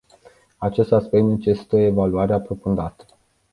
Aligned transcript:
Acest 0.57 0.91
aspect 0.91 1.25
necesită 1.27 1.75
o 1.75 1.79
evaluare 1.79 2.33
aprofundată. 2.33 3.05